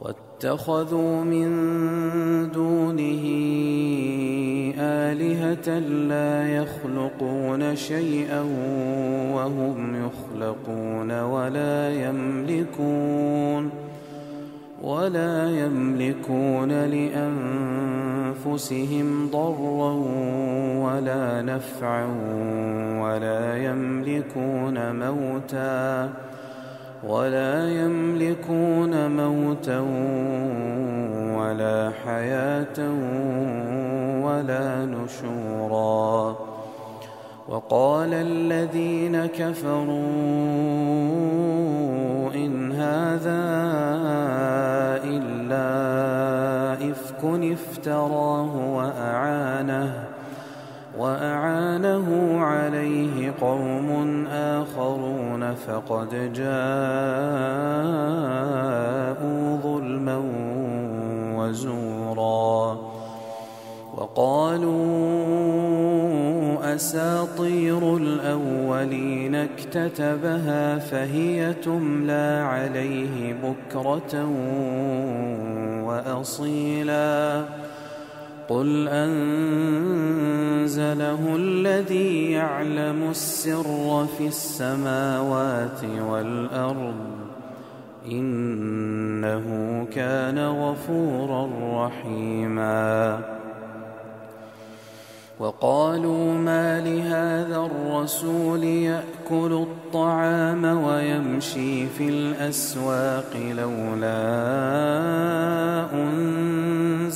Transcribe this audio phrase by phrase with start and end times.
[0.00, 1.48] واتخذوا من
[2.52, 3.24] دونه
[4.78, 8.40] آلهة لا يخلقون شيئا
[9.34, 13.70] وهم يخلقون ولا يملكون
[14.82, 16.68] ولا يملكون
[18.42, 19.92] لأنفسهم ضرا
[20.84, 22.06] ولا نفعا
[23.02, 26.29] ولا يملكون موتا
[27.08, 29.80] ولا يملكون موتا
[31.38, 32.78] ولا حياة
[34.24, 36.36] ولا نشورا.
[37.48, 39.90] وقال الذين كفروا
[42.34, 43.42] إن هذا
[45.04, 45.70] إلا
[46.90, 50.04] إفك افتراه وأعانه
[50.98, 54.19] وأعانه عليه قوم
[55.54, 56.50] فقد جاءوا
[59.62, 60.22] ظلما
[61.36, 62.78] وزورا
[63.96, 65.10] وقالوا
[66.74, 74.24] أساطير الأولين اكتتبها فهي تملى عليه بكرة
[75.84, 77.44] وأصيلا
[78.50, 80.36] قل أنزله
[81.36, 86.94] الذي يعلم السر في السماوات والأرض
[88.06, 89.46] إنه
[89.92, 91.50] كان غفورا
[91.86, 93.20] رحيما
[95.38, 104.20] وقالوا ما لهذا الرسول يأكل الطعام ويمشي في الأسواق لولا
[105.92, 106.49] أنزل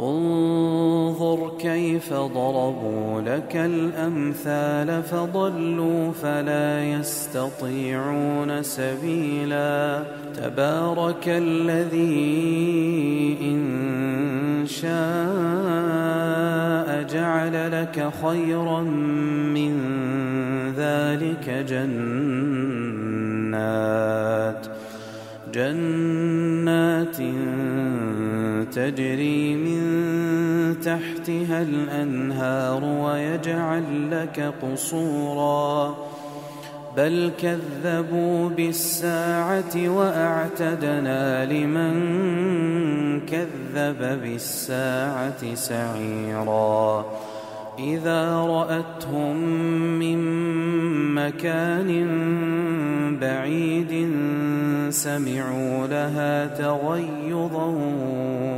[0.00, 10.02] انظر كيف ضربوا لك الأمثال فضلوا فلا يستطيعون سبيلا
[10.34, 12.18] تبارك الذي
[13.42, 14.90] إن شاء
[17.12, 18.82] جعل لك خيرا
[19.54, 19.74] من
[20.76, 23.00] ذلك جنات
[25.54, 27.16] جنات
[28.72, 29.89] تجري من
[30.84, 35.96] تحتها الأنهار ويجعل لك قصورا.
[36.96, 41.92] بل كذبوا بالساعة وأعتدنا لمن
[43.20, 47.04] كذب بالساعة سعيرا.
[47.78, 49.36] إذا رأتهم
[49.98, 50.18] من
[51.14, 51.90] مكان
[53.20, 54.10] بعيد
[54.90, 57.74] سمعوا لها تغيظا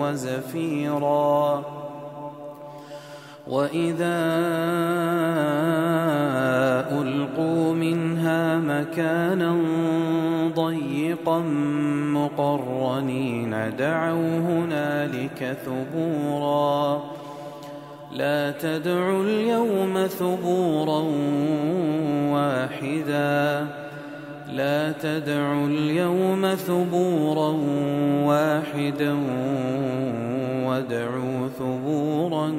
[0.00, 1.75] وزفيرا.
[3.46, 4.16] وإذا
[6.92, 9.56] ألقوا منها مكانا
[10.54, 11.38] ضيقا
[12.14, 17.02] مقرنين دعوا هنالك ثبورا
[18.12, 21.02] لا تدعوا اليوم ثبورا
[22.32, 23.66] واحدا
[24.52, 27.56] لا تدعوا اليوم ثبورا
[28.26, 29.16] واحدا
[30.66, 32.52] وادعوا ثبورا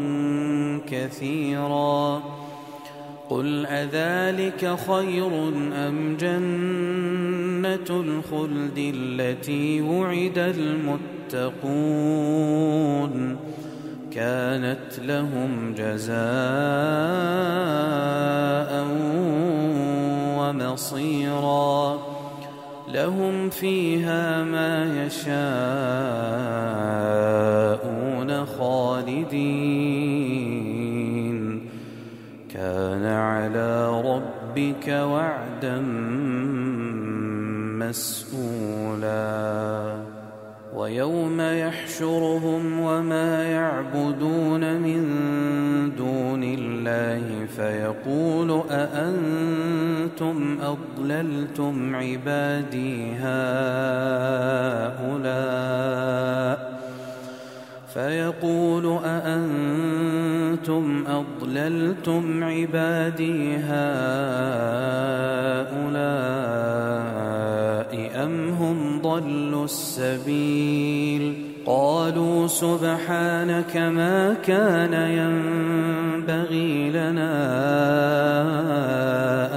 [0.91, 2.23] كثيرا
[3.29, 5.27] قل أذلك خير
[5.87, 10.37] أم جنة الخلد التي وعد
[11.33, 13.37] المتقون
[14.11, 16.17] كانت لهم جزاء
[20.39, 21.99] ومصيرا
[22.87, 25.37] لهم فيها ما يشاءون
[28.45, 30.56] خالدين
[33.17, 35.81] على ربك وعدا
[37.87, 39.37] مسئولا
[40.75, 45.03] ويوم يحشرهم وما يعبدون من
[45.97, 54.47] دون الله فيقول أأنتم أضللتم عبادي هؤلاء؟
[57.93, 59.96] فيقول أأنتم
[61.07, 63.87] أضللتم عبادي هؤلاء
[68.23, 71.33] أم هم ضلوا السبيل
[71.65, 77.33] قالوا سبحانك ما كان ينبغي لنا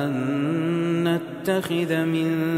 [0.04, 0.10] أن
[1.04, 2.49] نتخذ من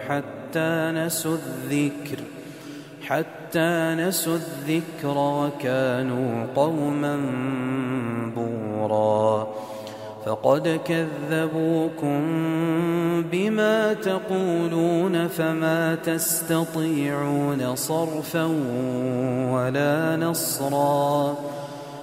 [0.00, 2.18] حتى نسوا الذكر
[3.02, 7.20] حتى نسوا الذكر وكانوا قوما
[8.36, 9.48] بورا.
[10.26, 12.20] فقد كذبوكم
[13.32, 18.44] بما تقولون فما تستطيعون صرفا
[19.50, 21.34] ولا نصرا.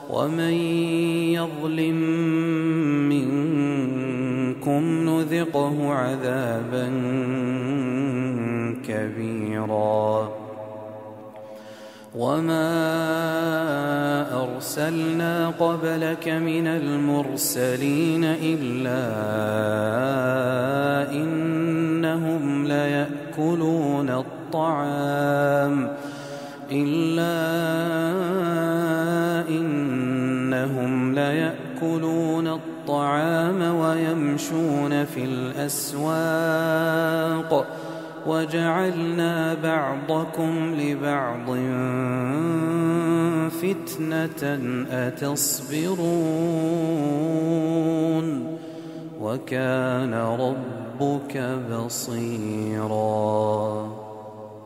[0.10, 0.54] ومن
[1.40, 1.96] يظلم
[3.10, 3.91] منكم
[4.69, 6.88] نذقه عذابا
[8.88, 10.31] كبيرا.
[12.16, 12.72] وما
[14.44, 19.02] أرسلنا قبلك من المرسلين إلا
[21.12, 25.92] إنهم ليأكلون الطعام
[26.72, 27.38] إلا
[29.50, 32.31] إنهم ليأكلون
[32.92, 36.68] الطعام ويمشون في الأسواق
[38.28, 41.50] وجعلنا بعضكم لبعض
[43.50, 44.60] فتنة
[44.92, 46.02] أتصبرون
[49.22, 51.38] وكان ربك
[51.72, 52.92] بصيرا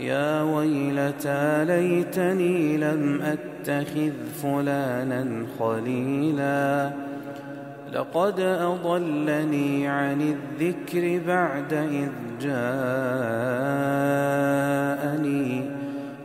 [0.00, 6.90] يا ويلتى ليتني لم أتخذ فلانا خليلا.
[7.92, 12.08] لقد أضلني عن الذكر بعد إذ
[12.40, 12.60] جاءني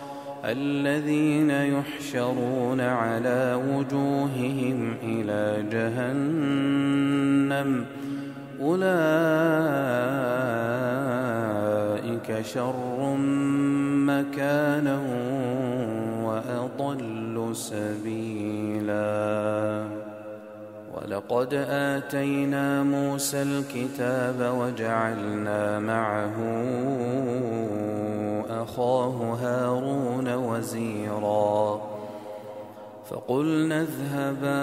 [0.45, 7.11] الذين يحشرون على وجوههم إلى جهنم
[8.61, 9.01] أولئك
[12.45, 13.15] شر
[14.07, 14.99] مكانا
[16.25, 19.01] وأضل سبيلا.
[20.93, 26.35] ولقد آتينا موسى الكتاب وجعلنا معه
[28.71, 31.81] أخاه هارون وزيرا
[33.09, 34.61] فقلنا اذهبا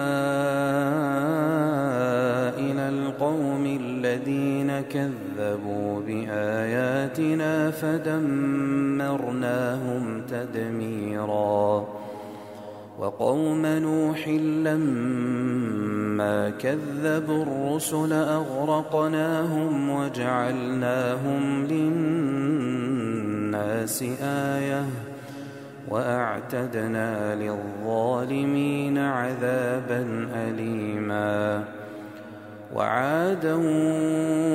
[2.57, 9.01] إلى القوم الذين كذبوا بآياتنا فدمرناهم
[10.29, 11.87] تدميرا
[12.99, 14.27] وقوم نوح
[14.65, 22.88] لما كذبوا الرسل أغرقناهم وجعلناهم للناس
[24.21, 24.83] آيةً
[25.89, 31.63] وأعتدنا للظالمين عذابا اليما
[32.75, 33.55] وعادا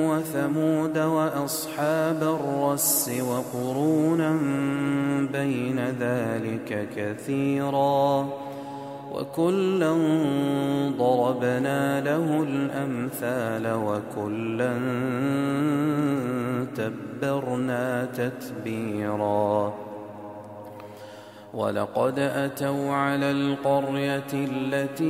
[0.09, 4.37] وثمود وأصحاب الرس وقرونا
[5.33, 8.29] بين ذلك كثيرا
[9.13, 9.91] وكلا
[10.97, 14.73] ضربنا له الأمثال وكلا
[16.75, 19.73] تبرنا تتبيرا.
[21.53, 25.05] ولقد أتوا على القرية التي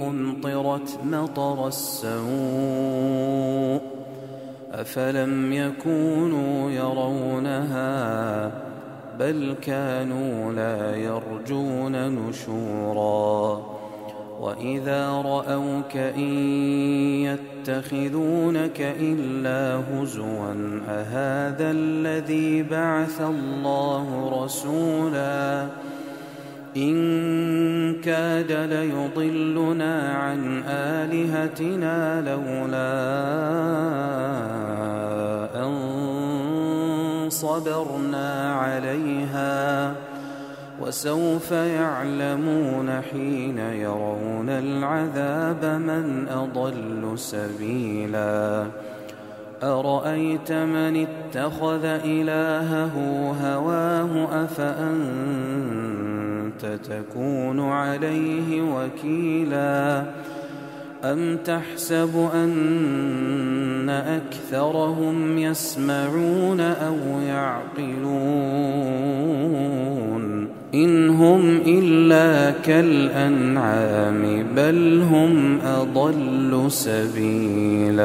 [0.00, 3.80] أمطرت مطر السوء
[4.72, 7.94] أفلم يكونوا يرونها
[9.18, 13.74] بل كانوا لا يرجون نشوراً.
[14.40, 16.28] وإذا رأوك إن
[17.24, 20.54] يتخذونك إلا هزوا
[20.88, 25.66] أهذا الذي بعث الله رسولا؟
[26.76, 32.94] إن كاد ليضلنا عن آلهتنا لولا
[37.54, 39.94] صبرنا عليها
[40.80, 48.66] وسوف يعلمون حين يرون العذاب من أضل سبيلا
[49.62, 52.92] أرأيت من اتخذ إلهه
[53.42, 55.74] هواه أفأنت
[56.66, 60.04] تكون عليه وكيلا
[61.04, 66.96] أم تحسب أن أكثرهم يسمعون أو
[67.28, 68.04] يعقلون
[70.74, 78.04] إن هم إلا كالأنعام بل هم أضل سبيلا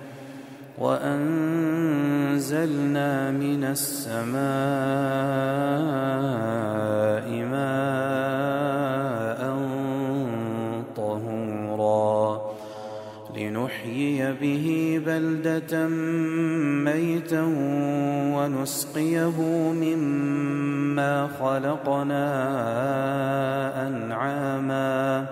[0.77, 2.51] وأنزلنا
[3.31, 4.41] من السماء
[7.51, 8.41] ماء
[10.95, 12.51] طهورا
[13.37, 15.87] لنحيي به بلدة
[16.85, 17.43] ميتا
[18.35, 19.37] ونسقيه
[19.71, 22.27] مما خلقنا
[23.87, 25.25] أنعاما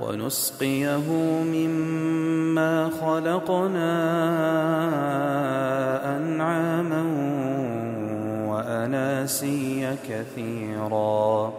[0.00, 1.10] ونسقيه
[1.42, 3.92] مما خلقنا
[6.16, 7.02] أنعاما
[8.48, 11.52] وأناسيا كثيرا.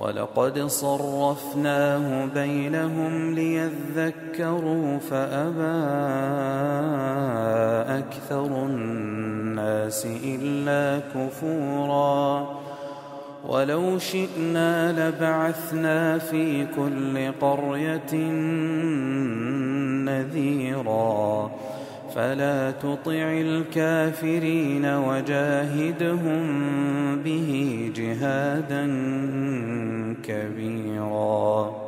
[0.00, 5.78] ولقد صرفناه بينهم ليذكروا فأبى
[7.98, 12.67] أكثر الناس إلا كفوراً
[13.46, 18.14] ولو شئنا لبعثنا في كل قرية
[20.04, 21.50] نذيرا.
[22.14, 26.46] فلا تطع الكافرين وجاهدهم
[27.24, 28.86] به جهادا
[30.24, 31.87] كبيرا.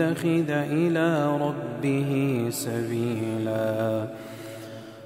[0.00, 4.06] يتخذ إلى ربه سبيلا.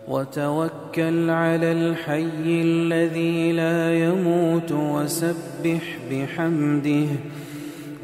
[0.09, 7.07] وتوكل على الحي الذي لا يموت وسبح بحمده.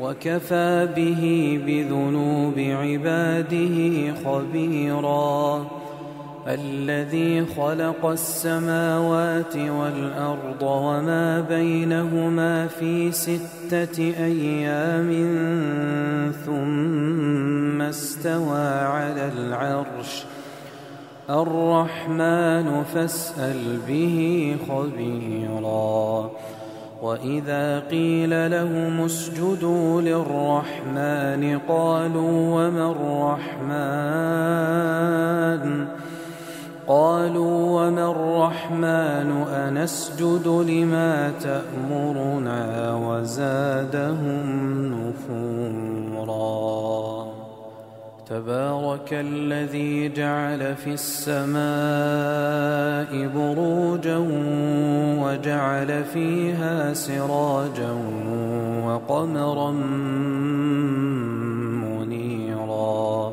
[0.00, 5.66] وكفى به بذنوب عباده خبيرا.
[6.46, 13.12] الذي خلق السماوات والأرض وما بينهما في
[13.68, 15.10] ستة أيام
[16.46, 20.24] ثم استوى على العرش.
[21.30, 26.30] الرحمن فاسأل به خبيرا.
[27.02, 32.90] وإذا قيل لهم اسجدوا للرحمن قالوا وما
[35.56, 35.88] الرحمن؟
[36.88, 44.44] قالوا وما الرحمن أنسجد لما تأمرنا وزادهم
[44.94, 46.38] نفورا.
[48.28, 51.58] تبارك الذي جعل في السماء
[53.36, 54.18] بروجا
[55.22, 57.92] وجعل فيها سراجا
[58.84, 59.70] وقمرا
[61.84, 63.32] منيرا.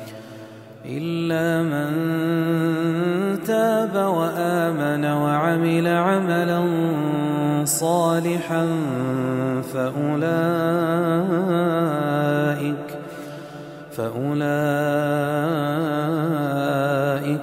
[0.97, 1.91] إلا من
[3.43, 6.61] تاب وآمن وعمل عملا
[7.65, 8.67] صالحا
[9.73, 11.01] فأولئك
[13.91, 14.51] فأولئك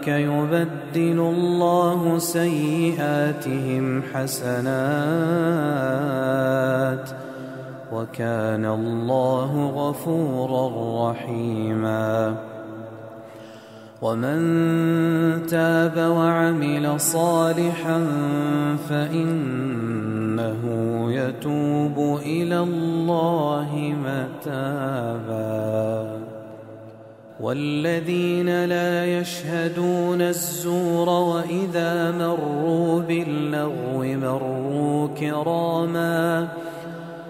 [0.09, 4.69] يبدل الله سيئاتهم حسنات
[7.93, 12.37] وكان الله غفورا رحيما
[14.03, 18.07] ومن تاب وعمل صالحا
[18.89, 20.63] فإنه
[21.13, 25.59] يتوب إلى الله متابا
[27.41, 36.49] والذين لا يشهدون الزور وإذا مروا باللغو مروا كراما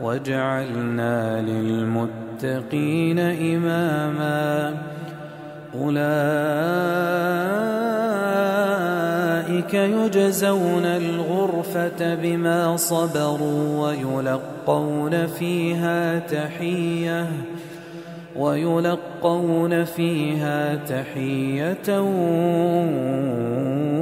[0.00, 4.74] واجعلنا للمتقين إماما.
[5.74, 6.14] أولئك
[9.74, 17.26] يجزون الغرفة بما صبروا ويلقون فيها تحية
[18.36, 22.00] ويلقون فيها تحية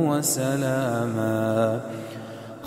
[0.09, 1.81] وسلاما.